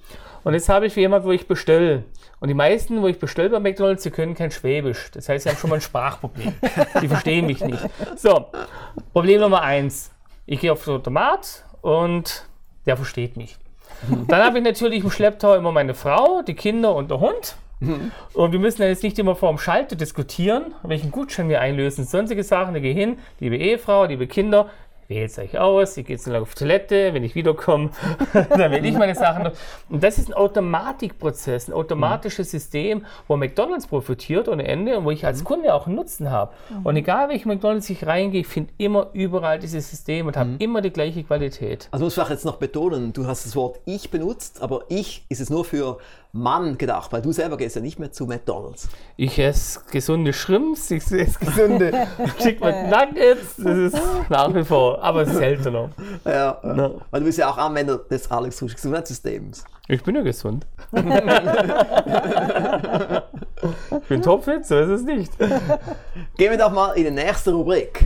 [0.46, 2.04] und jetzt habe ich jemand, wo ich bestelle.
[2.40, 5.10] Und die meisten, wo ich bestelle bei McDonalds, die können kein Schwäbisch.
[5.12, 6.54] Das heißt, sie haben schon mal ein Sprachproblem.
[7.02, 7.82] Die verstehen mich nicht.
[8.16, 8.46] So,
[9.12, 10.12] Problem Nummer eins.
[10.46, 12.46] Ich gehe auf den Automat und
[12.86, 13.58] der versteht mich.
[14.28, 17.56] Dann habe ich natürlich im Schlepptau immer meine Frau, die Kinder und der Hund.
[18.34, 22.06] Und wir müssen ja jetzt nicht immer vor dem Schalter diskutieren, welchen Gutschein wir einlösen,
[22.06, 22.76] sonstige Sachen.
[22.76, 24.70] Ich gehe hin, liebe Ehefrau, liebe Kinder,
[25.08, 27.92] wählt euch aus, ich gehe jetzt auf Toilette, wenn ich wiederkomme,
[28.34, 29.52] dann wähle ich meine Sachen.
[29.90, 35.12] Und das ist ein Automatikprozess, ein automatisches System, wo McDonalds profitiert ohne Ende und wo
[35.12, 36.54] ich als Kunde auch einen Nutzen habe.
[36.84, 40.82] Und egal welchen McDonalds ich reingehe, ich finde immer überall dieses System und habe immer
[40.82, 41.88] die gleiche Qualität.
[41.92, 45.40] Also muss ich jetzt noch betonen, du hast das Wort ich benutzt, aber ich ist
[45.40, 46.00] es nur für
[46.36, 48.90] Mann gedacht, weil du selber gehst ja nicht mehr zu McDonalds.
[49.16, 52.08] Ich esse gesunde Shrimps, ich esse gesunde
[52.40, 53.98] Chicken Nuggets, das ist
[54.30, 55.92] nach wie vor, aber seltener.
[56.26, 56.60] Ja,
[57.10, 59.64] weil du bist ja auch Anwender des Alex Rusch Gesundheitssystems.
[59.88, 60.68] Ich bin ja gesund.
[60.92, 61.04] ich
[64.10, 65.38] bin topfit, so ist es nicht.
[65.38, 68.06] Gehen wir doch mal in die nächste Rubrik.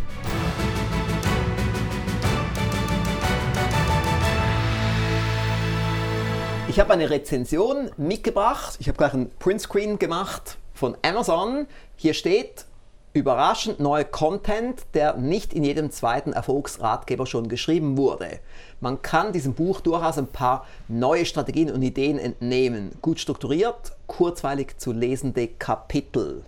[6.80, 8.78] Ich habe eine Rezension mitgebracht.
[8.80, 11.68] Ich habe gleich einen Printscreen gemacht von Amazon.
[11.98, 12.64] Hier steht
[13.12, 18.40] überraschend neuer Content, der nicht in jedem zweiten Erfolgsratgeber schon geschrieben wurde.
[18.80, 22.94] Man kann diesem Buch durchaus ein paar neue Strategien und Ideen entnehmen.
[23.02, 26.46] Gut strukturiert, kurzweilig zu lesende Kapitel.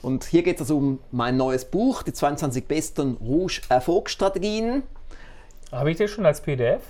[0.00, 4.84] Und hier geht es also um mein neues Buch, die 22 besten Rouge Erfolgsstrategien.
[5.70, 6.80] Habe ich das schon als PDF?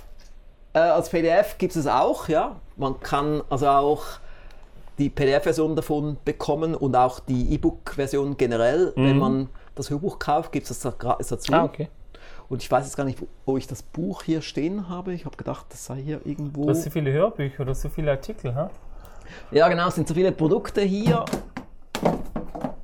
[0.75, 2.57] Äh, als PDF gibt es auch, ja.
[2.75, 4.03] Man kann also auch
[4.97, 8.91] die PDF-Version davon bekommen und auch die E-Book-Version generell.
[8.95, 9.05] Mhm.
[9.05, 11.53] Wenn man das Hörbuch kauft, gibt es das gratis dazu.
[11.53, 11.87] Ah, okay.
[12.49, 15.13] Und ich weiß jetzt gar nicht, wo ich das Buch hier stehen habe.
[15.13, 16.65] Ich habe gedacht, das sei hier irgendwo.
[16.65, 18.69] Du hast so viele Hörbücher oder so viele Artikel, ha?
[19.51, 21.23] Ja, genau, es sind so viele Produkte hier.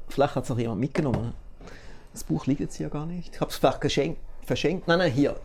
[0.08, 1.34] Vielleicht hat es noch jemand mitgenommen.
[2.13, 3.36] Das Buch liegt jetzt hier gar nicht.
[3.36, 4.88] Ich habe es vielleicht geschenkt, verschenkt.
[4.88, 5.36] Nein, nein, hier.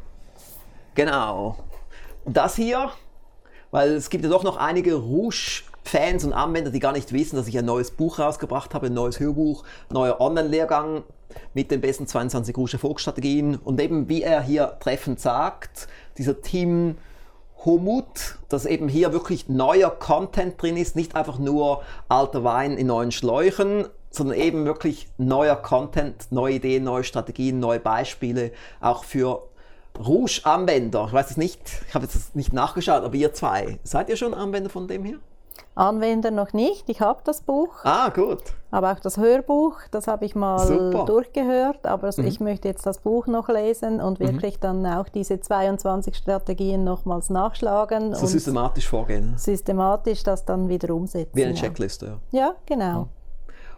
[0.95, 1.57] Genau.
[2.27, 2.91] Und das hier,
[3.71, 7.47] weil es gibt ja doch noch einige Rouge-Fans und Anwender, die gar nicht wissen, dass
[7.47, 11.05] ich ein neues Buch rausgebracht habe, ein neues Hörbuch, neuer Online-Lehrgang
[11.55, 13.55] mit den besten 22 Rouge Erfolgsstrategien.
[13.55, 15.87] Und eben, wie er hier treffend sagt,
[16.19, 16.97] dieser Team
[17.65, 22.89] Homut, dass eben hier wirklich neuer Content drin ist, nicht einfach nur alter Wein in
[22.89, 29.49] neuen Schläuchen, sondern eben wirklich neuer Content, neue Ideen, neue Strategien, neue Beispiele, auch für
[29.99, 31.07] Rouge-Anwender.
[31.09, 34.35] Ich weiß es nicht, ich habe jetzt nicht nachgeschaut, aber ihr zwei, seid ihr schon
[34.35, 35.19] Anwender von dem hier?
[35.77, 36.89] Anwender noch nicht.
[36.89, 37.85] Ich habe das Buch.
[37.85, 38.41] Ah, gut.
[38.71, 41.05] Aber auch das Hörbuch, das habe ich mal Super.
[41.05, 41.87] durchgehört.
[41.87, 42.27] Aber mhm.
[42.27, 44.61] ich möchte jetzt das Buch noch lesen und wirklich mhm.
[44.61, 48.15] dann auch diese 22 Strategien nochmals nachschlagen.
[48.15, 49.35] So systematisch vorgehen.
[49.37, 51.31] Systematisch das dann wieder umsetzen.
[51.35, 52.47] Wie eine Checkliste, ja.
[52.47, 52.85] Ja, genau.
[52.85, 53.09] Ja.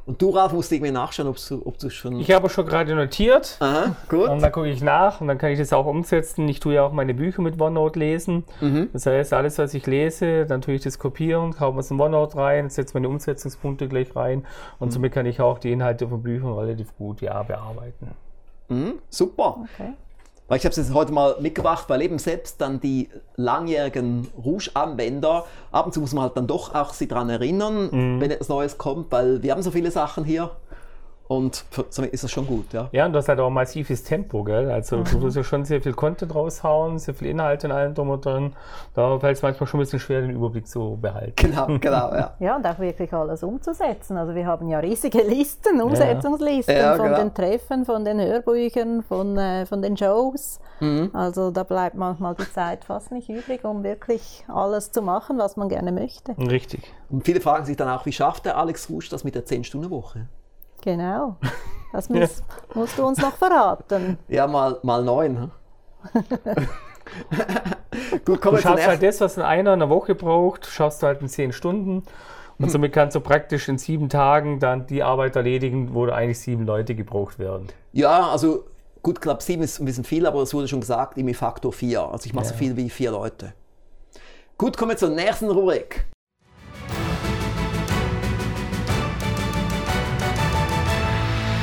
[0.08, 2.18] Und du, Ralf, musst irgendwie nachschauen, ob du, ob du schon.
[2.18, 3.58] Ich habe schon gerade notiert.
[3.60, 4.30] Aha, gut.
[4.30, 6.48] Und dann gucke ich nach und dann kann ich das auch umsetzen.
[6.48, 8.44] Ich tue ja auch meine Bücher mit OneNote lesen.
[8.62, 8.88] Mhm.
[8.94, 12.38] Das heißt, alles, was ich lese, dann tue ich das kopieren, kaufe es in OneNote
[12.38, 14.46] rein, setze meine Umsetzungspunkte gleich rein
[14.78, 14.92] und mhm.
[14.92, 18.12] somit kann ich auch die Inhalte von Büchern relativ gut ja, bearbeiten.
[18.68, 19.58] Mhm, super.
[19.74, 19.92] Okay.
[20.48, 25.44] Weil ich habe es jetzt heute mal mitgebracht, weil eben selbst dann die langjährigen Rouge-Anwender,
[25.70, 28.20] ab und zu muss man halt dann doch auch sie daran erinnern, mhm.
[28.20, 30.50] wenn etwas Neues kommt, weil wir haben so viele Sachen hier.
[31.28, 32.88] Und somit ist das schon gut, ja.
[32.90, 34.70] Ja, und du hast halt auch massives Tempo, gell?
[34.70, 35.04] Also mhm.
[35.04, 38.24] du musst ja schon sehr viel Content raushauen, sehr viel Inhalt in allem drum und
[38.24, 38.56] dran.
[38.94, 41.34] Da fällt es manchmal schon ein bisschen schwer, den Überblick zu behalten.
[41.36, 42.34] Genau, genau, ja.
[42.40, 44.16] ja, und auch wirklich alles umzusetzen.
[44.16, 46.92] Also wir haben ja riesige Listen, Umsetzungslisten ja.
[46.92, 47.18] Ja, von genau.
[47.18, 50.60] den Treffen, von den Hörbüchern, von, äh, von den Shows.
[50.80, 51.10] Mhm.
[51.12, 55.58] Also da bleibt manchmal die Zeit fast nicht übrig, um wirklich alles zu machen, was
[55.58, 56.34] man gerne möchte.
[56.38, 56.90] Richtig.
[57.10, 60.26] Und viele fragen sich dann auch, wie schafft der Alex Rusch das mit der 10-Stunden-Woche?
[60.82, 61.36] Genau.
[61.92, 62.42] Das muss,
[62.74, 64.18] musst du uns noch verraten.
[64.28, 65.50] Ja, mal, mal neun.
[68.24, 71.22] Gut, komm, du schaffst halt das, was einer in einer Woche braucht, schaffst du halt
[71.22, 72.02] in zehn Stunden.
[72.58, 76.66] Und somit kannst du praktisch in sieben Tagen dann die Arbeit erledigen, wo eigentlich sieben
[76.66, 77.68] Leute gebraucht werden.
[77.92, 78.64] Ja, also
[79.02, 81.72] gut, ich glaube, sieben ist ein bisschen viel, aber es wurde schon gesagt, irgendwie Faktor
[81.72, 82.02] vier.
[82.02, 82.50] Also ich mache ja.
[82.52, 83.52] so viel wie vier Leute.
[84.56, 86.06] Gut, kommen wir zur nächsten Rubrik.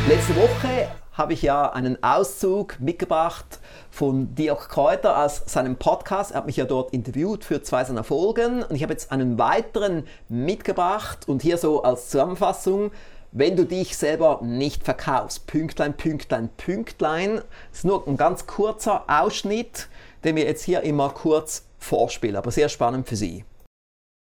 [0.07, 6.29] Letzte Woche habe ich ja einen Auszug mitgebracht von Dirk Kräuter aus seinem Podcast.
[6.29, 9.39] Er hat mich ja dort interviewt für zwei seiner Folgen und ich habe jetzt einen
[9.39, 12.91] weiteren mitgebracht und hier so als Zusammenfassung.
[13.31, 17.37] Wenn du dich selber nicht verkaufst, Pünktlein, Pünktlein, Pünktlein,
[17.71, 19.89] das ist nur ein ganz kurzer Ausschnitt,
[20.23, 23.43] den wir jetzt hier immer kurz vorspielen, aber sehr spannend für Sie.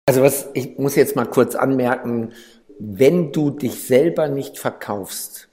[0.10, 2.34] Also was, ich muss jetzt mal kurz anmerken,
[2.80, 5.49] wenn du dich selber nicht verkaufst,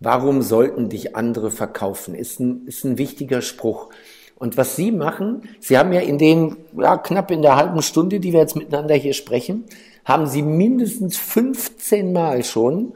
[0.00, 2.14] Warum sollten dich andere verkaufen?
[2.14, 3.90] Ist ein, ist ein wichtiger Spruch.
[4.36, 8.18] Und was Sie machen, Sie haben ja in den, ja, knapp in der halben Stunde,
[8.18, 9.66] die wir jetzt miteinander hier sprechen,
[10.06, 12.94] haben Sie mindestens 15 Mal schon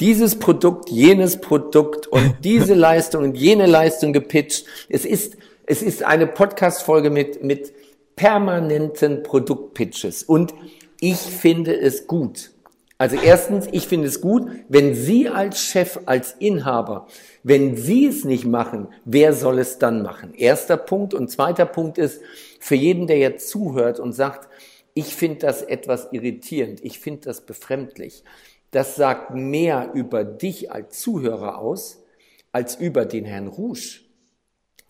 [0.00, 4.64] dieses Produkt, jenes Produkt und diese Leistung und jene Leistung gepitcht.
[4.88, 7.74] Es ist, es ist eine Podcast-Folge mit, mit
[8.16, 10.22] permanenten Produktpitches.
[10.22, 10.54] Und
[11.00, 12.52] ich finde es gut.
[12.98, 17.06] Also erstens, ich finde es gut, wenn Sie als Chef, als Inhaber,
[17.42, 20.32] wenn Sie es nicht machen, wer soll es dann machen?
[20.32, 21.12] Erster Punkt.
[21.12, 22.22] Und zweiter Punkt ist,
[22.58, 24.48] für jeden, der jetzt zuhört und sagt,
[24.94, 28.24] ich finde das etwas irritierend, ich finde das befremdlich,
[28.70, 32.02] das sagt mehr über dich als Zuhörer aus,
[32.50, 34.00] als über den Herrn Rouge.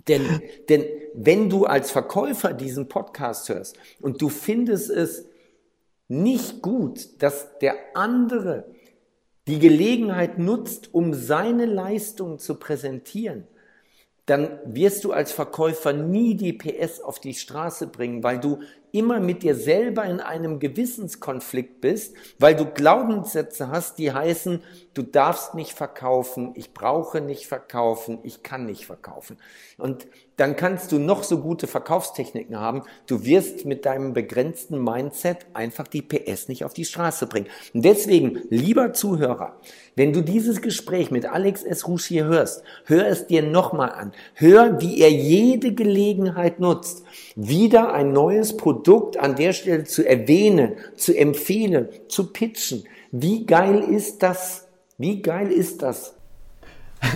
[0.07, 5.27] Denn, denn wenn du als Verkäufer diesen Podcast hörst und du findest es
[6.09, 8.65] nicht gut, dass der andere
[9.47, 13.47] die Gelegenheit nutzt, um seine Leistung zu präsentieren,
[14.27, 18.59] dann wirst du als Verkäufer nie die PS auf die Straße bringen, weil du
[18.93, 24.63] immer mit dir selber in einem Gewissenskonflikt bist, weil du Glaubenssätze hast, die heißen,
[24.95, 29.37] du darfst nicht verkaufen, ich brauche nicht verkaufen, ich kann nicht verkaufen.
[29.77, 35.47] Und dann kannst du noch so gute Verkaufstechniken haben, du wirst mit deinem begrenzten Mindset
[35.55, 37.49] einfach die PS nicht auf die Straße bringen.
[37.73, 39.59] Und deswegen, lieber Zuhörer,
[39.95, 41.89] wenn du dieses Gespräch mit Alex S.
[41.89, 44.13] Rouge hier hörst, hör es dir nochmal an.
[44.35, 47.03] Hör, wie er jede Gelegenheit nutzt,
[47.35, 48.76] wieder ein neues Produkt
[49.19, 52.85] an der Stelle zu erwähnen, zu empfehlen, zu pitchen.
[53.13, 54.67] Wie geil ist das?
[54.99, 56.15] Wie geil ist das?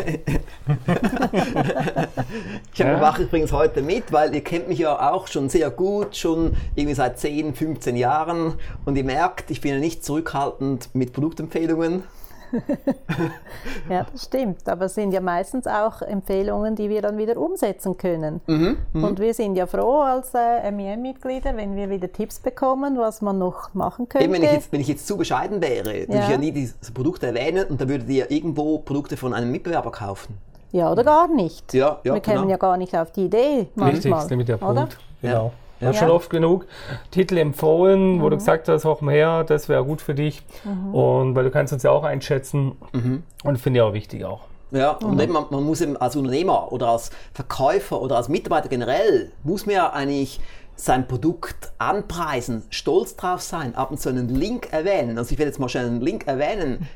[2.73, 2.99] ich ja.
[2.99, 6.95] mache übrigens heute mit, weil ihr kennt mich ja auch schon sehr gut, schon irgendwie
[6.95, 12.05] seit 10, 15 Jahren und ihr merkt, ich bin ja nicht zurückhaltend mit Produktempfehlungen.
[13.91, 14.69] ja, das stimmt.
[14.69, 18.41] Aber es sind ja meistens auch Empfehlungen, die wir dann wieder umsetzen können.
[18.47, 19.09] Mhm, mh.
[19.09, 23.39] Und wir sind ja froh als äh, MEM-Mitglieder, wenn wir wieder Tipps bekommen, was man
[23.39, 24.25] noch machen könnte.
[24.25, 26.25] Eben, wenn, ich jetzt, wenn ich jetzt zu bescheiden wäre, würde ja.
[26.25, 29.91] ich ja nie diese Produkte erwähnen und dann würdet ihr irgendwo Produkte von einem Mitbewerber
[29.91, 30.39] kaufen.
[30.73, 31.75] Ja, oder gar nicht.
[31.75, 32.51] Ja, ja, wir kämen genau.
[32.51, 33.91] ja gar nicht auf die Idee manchmal.
[33.91, 34.73] Richtig, ist nämlich der Punkt.
[34.73, 34.89] Oder?
[35.21, 35.45] Genau.
[35.47, 35.95] Ja, ja.
[35.95, 36.67] schon oft genug
[37.11, 38.23] Titel empfohlen, mhm.
[38.23, 38.41] wo du mhm.
[38.41, 40.43] gesagt hast, hoch her, das wäre gut für dich.
[40.65, 40.95] Mhm.
[40.95, 42.73] Und weil du kannst uns ja auch einschätzen.
[42.93, 43.23] Mhm.
[43.45, 44.43] Und finde ich auch wichtig auch.
[44.71, 45.33] Ja, und mhm.
[45.33, 49.75] man, man, muss eben als Unternehmer oder als Verkäufer oder als Mitarbeiter generell, muss man
[49.75, 50.41] ja eigentlich
[50.77, 55.19] sein Produkt anpreisen, stolz drauf sein, ab und zu einen Link erwähnen.
[55.19, 56.89] Also ich werde jetzt mal schnell einen Link erwähnen.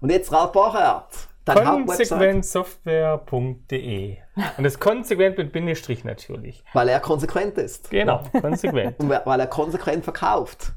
[0.00, 1.28] Und jetzt Ralf Bachert.
[1.54, 4.16] Konsequentsoftware.de.
[4.56, 6.62] Und das konsequent mit Bindestrich natürlich.
[6.72, 7.90] Weil er konsequent ist.
[7.90, 8.98] Genau, konsequent.
[9.00, 10.72] Und weil er konsequent verkauft.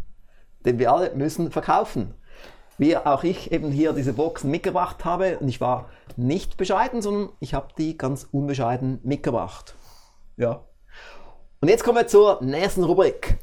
[0.66, 2.16] Denn wir alle müssen verkaufen.
[2.78, 5.38] Wie auch ich eben hier diese Boxen mitgebracht habe.
[5.40, 9.76] Und ich war nicht bescheiden, sondern ich habe die ganz unbescheiden mitgebracht.
[10.38, 10.64] Ja.
[11.60, 13.38] Und jetzt kommen wir zur nächsten Rubrik.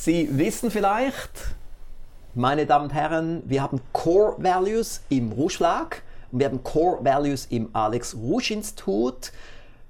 [0.00, 1.56] Sie wissen vielleicht,
[2.36, 5.58] meine Damen und Herren, wir haben Core Values im Rouge
[6.30, 9.32] und wir haben Core Values im Alex Rouge Institut.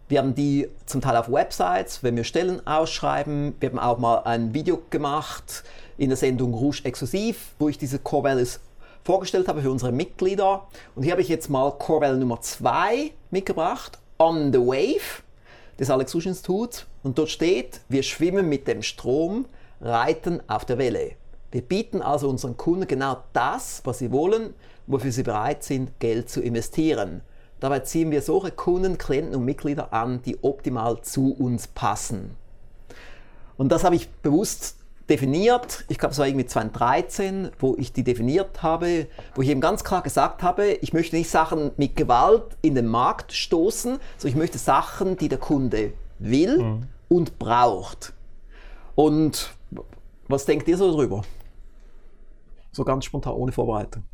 [0.09, 3.55] Wir haben die zum Teil auf Websites, wenn wir Stellen ausschreiben.
[3.61, 5.63] Wir haben auch mal ein Video gemacht
[5.99, 8.61] in der Sendung Rouge Exklusiv, wo ich diese Core Values
[9.05, 10.69] vorgestellt habe für unsere Mitglieder.
[10.95, 15.23] Und hier habe ich jetzt mal Core Value Nummer 2 mitgebracht, On the Wave
[15.79, 16.87] des Alex Rouge Instituts.
[17.03, 19.45] Und dort steht, wir schwimmen mit dem Strom,
[19.81, 21.13] Reiten auf der Welle.
[21.51, 24.55] Wir bieten also unseren Kunden genau das, was sie wollen,
[24.87, 27.23] wofür sie bereit sind, Geld zu investieren.
[27.61, 32.37] Dabei ziehen wir solche Kunden, Klienten und Mitglieder an, die optimal zu uns passen.
[33.57, 34.77] Und das habe ich bewusst
[35.09, 35.85] definiert.
[35.89, 39.83] Ich glaube, es war irgendwie 2013, wo ich die definiert habe, wo ich eben ganz
[39.83, 44.37] klar gesagt habe, ich möchte nicht Sachen mit Gewalt in den Markt stoßen, sondern ich
[44.37, 46.83] möchte Sachen, die der Kunde will mhm.
[47.09, 48.13] und braucht.
[48.95, 49.51] Und
[50.29, 51.23] was denkt ihr so darüber?
[52.73, 54.05] So ganz spontan, ohne Vorbereitung.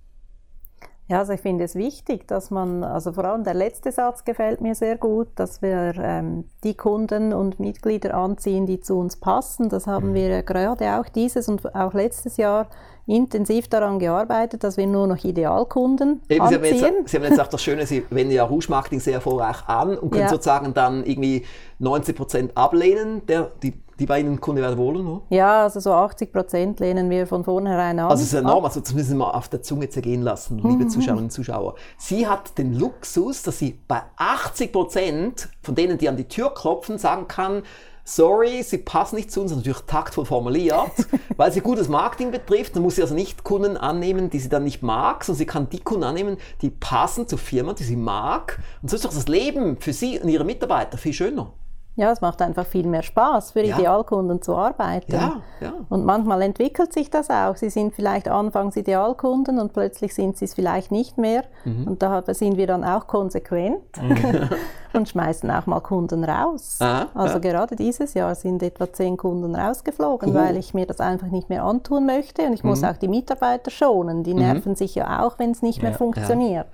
[1.07, 4.63] Ja, also ich finde es wichtig, dass man, also vor allem der letzte Satz gefällt
[4.63, 9.69] mir sehr gut, dass wir ähm, die Kunden und Mitglieder anziehen, die zu uns passen.
[9.69, 10.15] Das haben mhm.
[10.15, 12.69] wir gerade auch dieses und auch letztes Jahr
[13.07, 16.63] intensiv daran gearbeitet, dass wir nur noch Idealkunden Eben, anziehen.
[16.63, 19.15] Sie haben, jetzt, Sie haben jetzt auch das Schöne, Sie wenden ja Rouge Marketing sehr
[19.15, 20.31] erfolgreich an und können ja.
[20.31, 21.45] sozusagen dann irgendwie
[21.81, 25.07] 90 Prozent ablehnen, der, die die bei Ihnen Kunde werden wollen?
[25.07, 25.23] Oder?
[25.31, 28.11] Ja, also so 80 Prozent lehnen wir von vornherein an.
[28.11, 30.87] Also es ist enorm, also das müssen Sie mal auf der Zunge zergehen lassen, liebe
[30.87, 31.75] Zuschauerinnen und Zuschauer.
[31.99, 36.53] Sie hat den Luxus, dass sie bei 80 Prozent von denen, die an die Tür
[36.55, 37.63] klopfen, sagen kann,
[38.05, 40.93] sorry, sie passen nicht zu uns, natürlich taktvoll formuliert,
[41.37, 42.77] weil sie gutes Marketing betrifft.
[42.77, 45.71] Dann muss sie also nicht Kunden annehmen, die sie dann nicht mag, sondern sie kann
[45.71, 48.61] die Kunden annehmen, die passen zur Firma, die sie mag.
[48.83, 51.53] Und so ist doch das Leben für sie und ihre Mitarbeiter viel schöner.
[51.97, 53.77] Ja, es macht einfach viel mehr Spaß, für ja.
[53.77, 55.13] Idealkunden zu arbeiten.
[55.13, 55.73] Ja, ja.
[55.89, 57.55] Und manchmal entwickelt sich das auch.
[57.55, 61.45] Sie sind vielleicht anfangs Idealkunden und plötzlich sind sie es vielleicht nicht mehr.
[61.65, 61.87] Mhm.
[61.87, 64.49] Und da sind wir dann auch konsequent mhm.
[64.93, 66.79] und schmeißen auch mal Kunden raus.
[66.81, 67.39] Aha, also ja.
[67.39, 70.35] gerade dieses Jahr sind etwa zehn Kunden rausgeflogen, uh.
[70.35, 72.43] weil ich mir das einfach nicht mehr antun möchte.
[72.43, 72.71] Und ich mhm.
[72.71, 74.25] muss auch die Mitarbeiter schonen.
[74.25, 74.41] Die mhm.
[74.41, 76.67] nerven sich ja auch, wenn es nicht mehr funktioniert.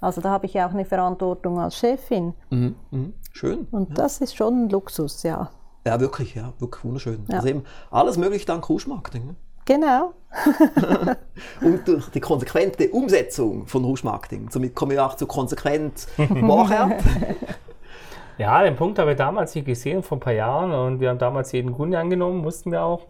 [0.00, 2.34] Also da habe ich ja auch eine Verantwortung als Chefin.
[2.50, 2.74] Mhm.
[3.38, 3.68] Schön.
[3.70, 3.94] Und ja.
[3.94, 5.50] das ist schon ein Luxus, ja.
[5.86, 7.24] Ja, wirklich, ja, wirklich wunderschön.
[7.28, 7.36] Ja.
[7.36, 9.26] Also eben alles möglich dank Rouge-Marketing.
[9.26, 9.36] Ne?
[9.64, 10.14] Genau.
[11.60, 14.48] und durch die konsequente Umsetzung von Rouge-Marketing.
[14.50, 17.36] Somit kommen wir auch zu konsequent Marketing.
[18.38, 20.72] ja, den Punkt habe ich damals hier gesehen, vor ein paar Jahren.
[20.72, 23.02] Und wir haben damals jeden Kunde angenommen, wussten wir auch.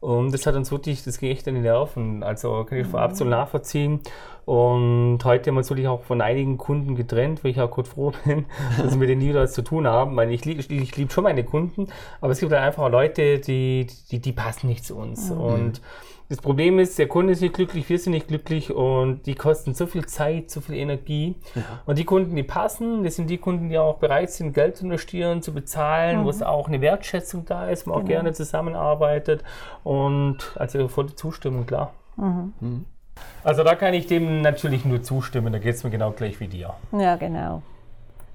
[0.00, 2.22] Und das hat uns wirklich, das ging echt an die Nerven.
[2.22, 4.00] Also kann ich vorab so nachvollziehen.
[4.44, 7.88] Und heute haben wir uns wirklich auch von einigen Kunden getrennt, wo ich auch kurz
[7.88, 8.46] froh bin,
[8.78, 10.16] dass wir mit denen nie wieder was zu tun haben.
[10.16, 11.88] Weil ich, ich, ich liebe schon meine Kunden,
[12.20, 15.30] aber es gibt halt einfach Leute, die, die, die passen nicht zu uns.
[15.30, 15.40] Mhm.
[15.40, 15.80] Und
[16.28, 19.72] das Problem ist, der Kunde ist nicht glücklich, wir sind nicht glücklich und die kosten
[19.72, 21.36] so viel Zeit, so viel Energie.
[21.54, 21.62] Ja.
[21.86, 24.84] Und die Kunden, die passen, das sind die Kunden, die auch bereit sind, Geld zu
[24.84, 26.24] investieren, zu bezahlen, mhm.
[26.24, 28.04] wo es auch eine Wertschätzung da ist, man genau.
[28.04, 29.42] auch gerne zusammenarbeitet
[29.84, 31.94] und also volle Zustimmung, klar.
[32.16, 32.52] Mhm.
[32.60, 32.84] Mhm.
[33.42, 36.48] Also da kann ich dem natürlich nur zustimmen, da geht es mir genau gleich wie
[36.48, 36.74] dir.
[36.92, 37.62] Ja, genau.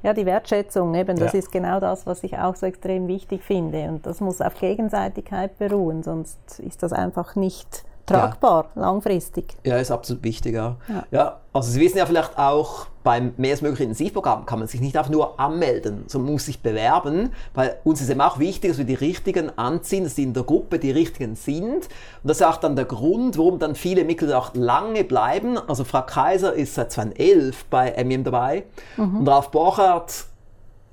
[0.03, 1.39] Ja, die Wertschätzung, eben, das ja.
[1.39, 3.87] ist genau das, was ich auch so extrem wichtig finde.
[3.87, 8.81] Und das muss auf Gegenseitigkeit beruhen, sonst ist das einfach nicht tragbar, ja.
[8.81, 9.55] langfristig.
[9.63, 10.55] Ja, ist absolut wichtig.
[10.55, 10.77] Ja.
[10.87, 11.03] ja.
[11.11, 11.39] Ja.
[11.53, 14.97] also Sie wissen ja vielleicht auch, beim mehr als möglichen Intensivprogramm kann man sich nicht
[14.97, 18.85] einfach nur anmelden, sondern muss sich bewerben, weil uns ist eben auch wichtig, dass wir
[18.85, 21.73] die Richtigen anziehen, dass die in der Gruppe die Richtigen sind.
[21.75, 21.89] Und
[22.23, 25.57] das ist auch dann der Grund, warum dann viele Mitglieder auch lange bleiben.
[25.57, 28.63] Also Frau Kaiser ist seit 2011 bei MEM dabei
[28.95, 29.19] mhm.
[29.19, 30.25] und Ralf Borchardt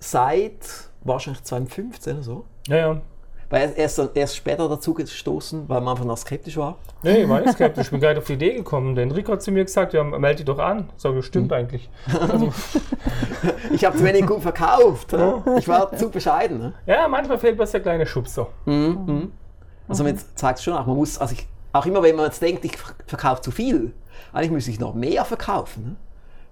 [0.01, 0.59] seit
[1.03, 2.44] wahrscheinlich 2015 oder so.
[2.66, 3.01] Ja, ja.
[3.51, 6.79] Weil er ist erst später dazu gestoßen, weil man einfach noch skeptisch war.
[7.03, 7.87] Nee, ich war nicht skeptisch.
[7.87, 8.95] Ich bin gerade auf die Idee gekommen.
[8.95, 10.89] Der Enrico hat zu mir gesagt, ja, melde dich doch an.
[10.97, 11.59] Sag ich, stimmt hm.
[11.59, 11.91] eigentlich.
[12.21, 12.53] Also.
[13.73, 15.17] ich habe zu wenig gut verkauft.
[15.59, 16.59] Ich war zu bescheiden.
[16.59, 16.73] Ne?
[16.87, 18.49] Ja, manchmal fehlt was der kleine Schubser.
[18.67, 18.99] Mhm.
[19.07, 19.33] Mhm.
[19.89, 22.41] Also man zeigt es schon auch, man muss, also ich, auch immer wenn man jetzt
[22.41, 23.93] denkt, ich verkaufe zu viel,
[24.33, 25.85] eigentlich müsste ich noch mehr verkaufen.
[25.85, 25.97] Ne?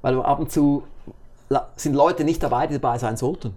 [0.03, 0.83] Weil ab und zu
[1.77, 3.55] sind Leute nicht dabei, die dabei sein sollten.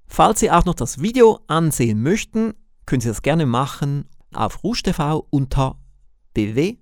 [0.07, 2.53] Falls Sie auch noch das Video ansehen möchten,
[2.85, 5.77] können Sie das gerne machen auf Rouge TV unter
[6.35, 6.79] www.rouge.tv.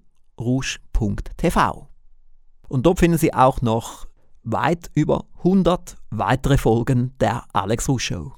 [2.68, 4.06] Und dort finden Sie auch noch
[4.44, 8.34] weit über 100 weitere Folgen der Alex Rouge Show.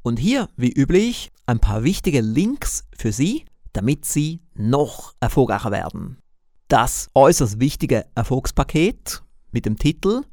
[0.00, 3.44] Und hier, wie üblich, ein paar wichtige Links für Sie,
[3.74, 6.16] damit Sie noch erfolgreicher werden.
[6.68, 10.24] Das äußerst wichtige Erfolgspaket mit dem Titel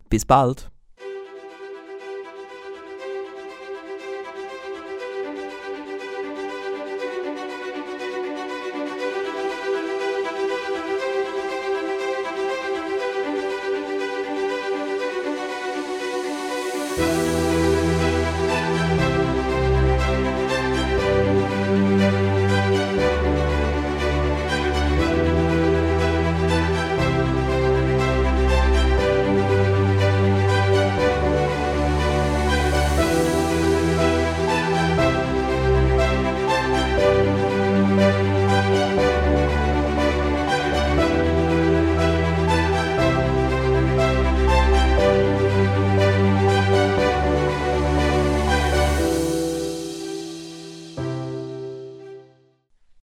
[0.08, 0.70] Bis bald.